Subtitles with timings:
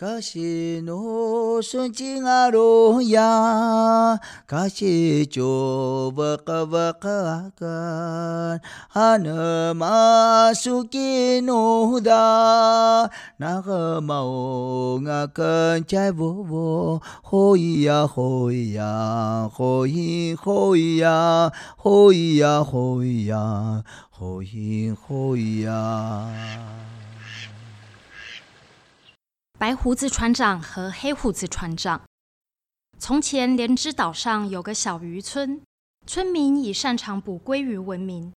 [0.00, 7.66] かしのすちがろや、かしちょばかばかか、
[8.88, 26.26] はなますきのだ、ながまおがかんちゃいぼぼ、ほいやほいや、ほいほいや、ほいやほいや、ほいほいや。
[29.60, 32.00] 白胡子船长和黑胡子船长。
[32.98, 35.60] 从前，莲之岛上有个小渔村，
[36.06, 38.32] 村民以擅长捕鲑鱼闻名。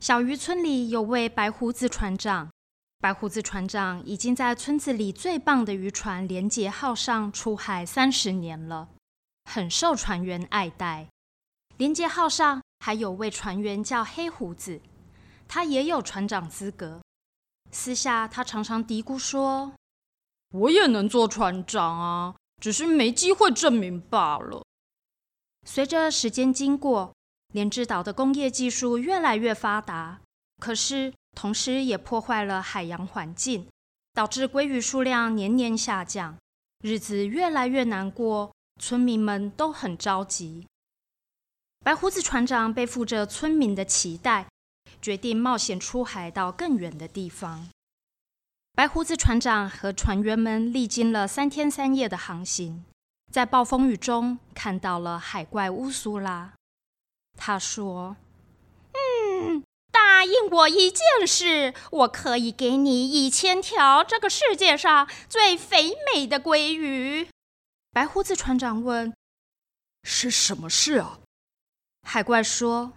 [0.00, 2.50] 小渔村里有位白胡子船长，
[2.98, 8.88] 白胡子船长已经在村子里最棒的渔船“连结号”上出海三十年了，
[9.44, 11.06] 很受船员爱戴。
[11.78, 14.80] “连结号”上还有位船员叫黑胡子，
[15.46, 17.00] 他也有船长资格。
[17.70, 19.72] 私下，他常常嘀咕说。
[20.50, 24.64] 我也能做船长啊，只是没机会证明罢了。
[25.66, 27.14] 随着时间经过，
[27.52, 30.20] 莲枝岛的工业技术越来越发达，
[30.58, 33.68] 可是同时也破坏了海洋环境，
[34.14, 36.38] 导致鲑鱼数量年年下降，
[36.80, 40.66] 日子越来越难过，村民们都很着急。
[41.84, 44.48] 白胡子船长背负着村民的期待，
[45.02, 47.68] 决定冒险出海到更远的地方。
[48.78, 52.84] 白胡子船长和船员们历经了三天三夜的航行，
[53.32, 56.52] 在暴风雨中看到了海怪乌苏拉。
[57.36, 58.16] 他说
[58.94, 67.28] ：“嗯，答应我一件事，我可以给你一千条这个世界上最肥美的鲑鱼。”
[67.90, 69.12] 白胡子船长问
[70.04, 71.18] ：“是什么事啊？”
[72.06, 72.92] 海怪说：“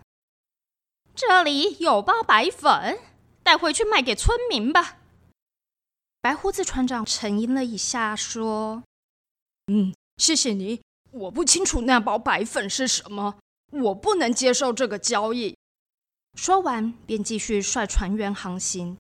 [1.16, 3.00] 这里有包白粉，
[3.42, 4.98] 带回去卖给村民吧。”
[6.22, 8.84] 白胡子船长沉吟了一下，说
[9.74, 10.82] ：“嗯，谢谢你。
[11.10, 13.40] 我不清楚那包白粉是什么，
[13.72, 15.58] 我不能接受这个交易。”
[16.38, 18.96] 说完，便继续率船员航行。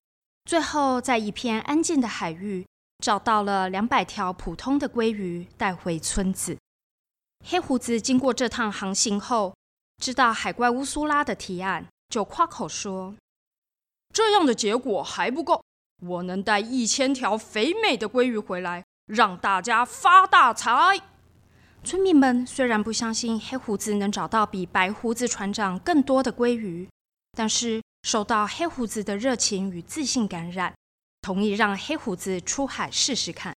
[0.45, 2.65] 最后，在一片安静的海域，
[2.97, 6.57] 找到了两百条普通的鲑鱼，带回村子。
[7.45, 9.55] 黑胡子经过这趟航行后，
[10.01, 13.15] 知道海怪乌苏拉的提案，就夸口说
[14.11, 15.60] ：“这样的结果还不够。”
[16.01, 20.99] 我能带一千条肥美的鲑鱼回来，让大家发大财。
[21.83, 26.87] 村民们虽然不相信黑胡子能找到比白胡子船长更多的鲑鱼，
[27.37, 30.73] 但是受到黑胡子的热情与自信感染，
[31.21, 33.55] 同意让黑胡子出海试试看。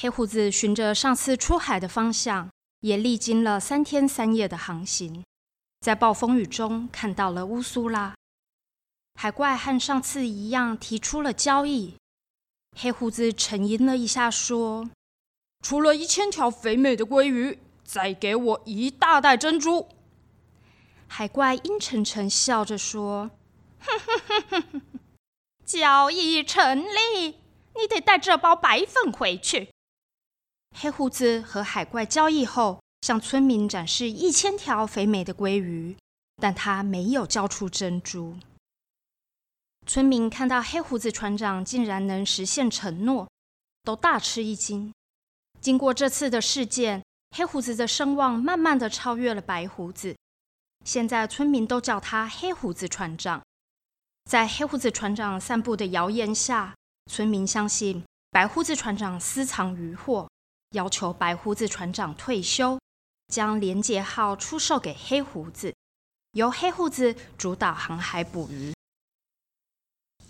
[0.00, 5.24] 黑胡子循着上次出海的方向，也历经了三天三夜的航行，
[5.80, 8.14] 在暴风雨中看到了乌苏拉。
[9.18, 11.94] 海怪和上次一样提出了交易。
[12.76, 14.90] 黑胡子沉吟了一下，说
[15.64, 19.88] ：“除了一千条肥美的鲑鱼，再给我一大袋珍珠。”
[21.08, 23.30] 海怪阴沉沉笑着说
[23.80, 24.82] ：“哼哼哼哼哼，
[25.64, 27.36] 交易成立，
[27.74, 29.70] 你得带这包白粉回去。
[30.76, 35.96] ”黑胡子和海怪交易后，向村民展示一千条肥美的鲑鱼，
[36.36, 38.36] 但他没有交出珍珠。
[39.86, 43.28] 村民看到黑胡子船长竟然能实现承诺，
[43.84, 44.92] 都大吃一惊。
[45.60, 47.04] 经过这次的事件，
[47.36, 50.16] 黑胡子的声望慢慢的超越了白胡子。
[50.84, 53.40] 现在村民都叫他黑胡子船长。
[54.24, 56.74] 在黑胡子船长散布的谣言下，
[57.10, 60.28] 村民相信白胡子船长私藏渔获，
[60.72, 62.78] 要求白胡子船长退休，
[63.28, 65.72] 将连结号出售给黑胡子，
[66.32, 68.75] 由黑胡子主导航海捕鱼。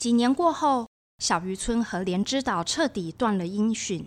[0.07, 4.07] 几年过后，小渔村和莲之岛彻底断了音讯。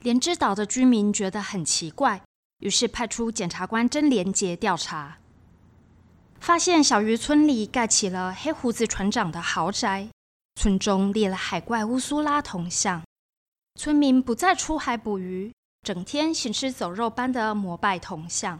[0.00, 2.24] 莲之岛的居民觉得很奇怪，
[2.60, 5.18] 于是派出检察官真连结调查，
[6.40, 10.08] 发现小渔村里盖起了黑胡子船长的豪宅，
[10.54, 13.04] 村中立了海怪乌苏拉铜像，
[13.74, 15.52] 村民不再出海捕鱼，
[15.82, 18.58] 整天行尸走肉般的膜拜铜像。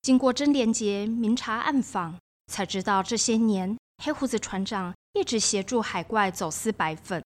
[0.00, 3.76] 经过真连结明察暗访，才知道这些年。
[3.98, 7.24] 黑胡子船长一直协助海怪走私白粉，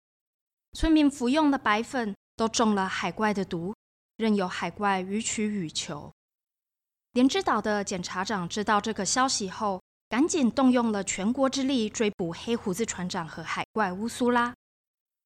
[0.73, 3.75] 村民服用的白粉都中了海怪的毒，
[4.17, 6.13] 任由海怪予取予求。
[7.13, 14.53] 莲之岛的检察长知道这个消息后，赶紧动用了全国之力追捕黑胡子船长和海怪乌苏拉。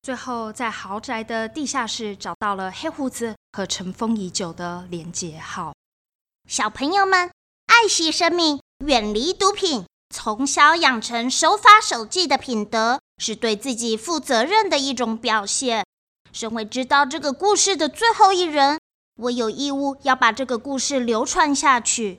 [0.02, 5.74] 最后，在豪宅的地下室找到了黑胡子和尘封已久的连结号。
[6.48, 7.30] 小朋友们，
[7.66, 9.84] 爱惜生命，远离毒品。
[10.12, 15.86] 从小养成守法守纪的品德，是对自己负责任的一种表现。
[16.32, 18.78] 身为知道这个故事的最后一人，
[19.16, 22.18] 我有义务要把这个故事流传下去。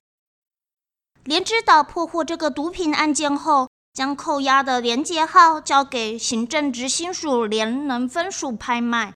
[1.23, 9.13] 莲之岛破获这个毒品案件后，将扣押的连结号交给行政执行署廉能分署拍卖。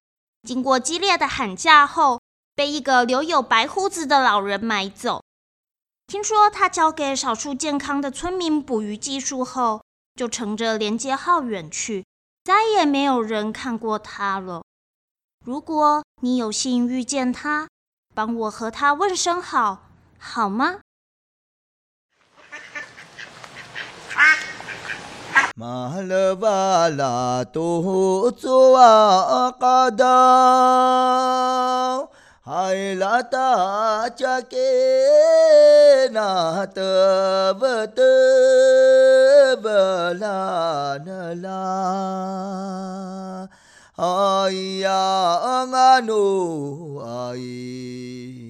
[0.48, 2.22] 经过激烈的喊价后，
[2.56, 5.25] 被一个留有白胡子的老人买走。
[6.07, 9.81] 听说他交给少数健康的村民捕鱼技术后，
[10.13, 12.06] 就乘着连接号远去，
[12.44, 14.63] 再也没有人看过他了。
[15.44, 17.68] 如果你有幸遇见他，
[18.13, 20.81] 帮我和他问声好，好吗？
[32.66, 34.80] लायलाताच्या केनात
[37.62, 38.00] वत
[39.64, 41.62] बलानला
[44.00, 45.02] आया
[45.52, 46.24] अंगानो
[47.22, 48.45] आई